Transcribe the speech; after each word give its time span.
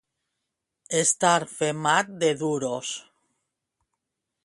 Estar 1.01 1.43
femat 1.59 2.11
de 2.25 2.33
duros. 2.43 2.97